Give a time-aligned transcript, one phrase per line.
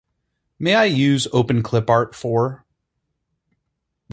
[0.57, 2.65] May I Use Openclipart for?